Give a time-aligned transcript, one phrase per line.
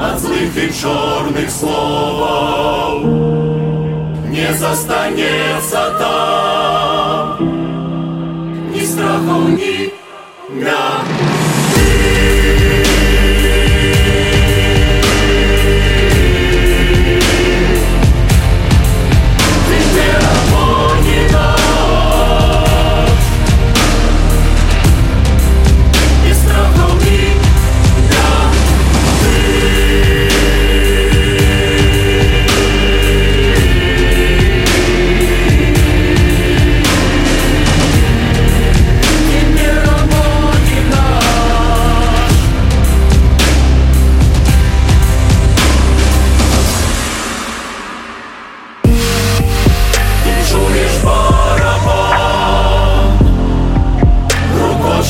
[0.00, 3.04] От злых и черных слов
[4.28, 7.38] Не застанется там.
[8.72, 9.92] Ни страхов, ни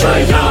[0.00, 0.49] 怎样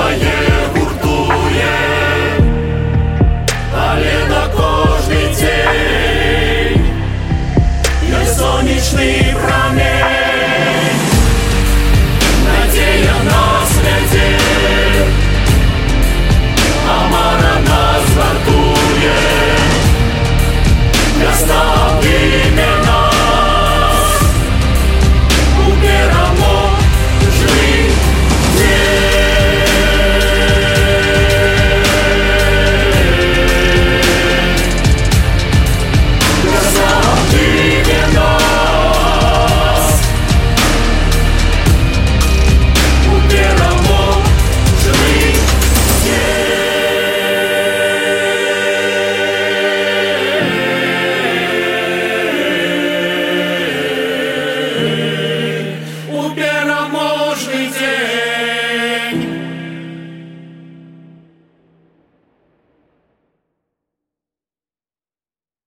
[0.00, 0.59] Yeah.